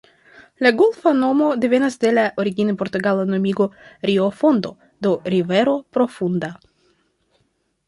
[0.65, 3.69] La golfa nomo devenas de la origine portugala nomigo
[4.11, 4.73] "Rio Fondo",
[5.07, 6.53] do "rivero profunda".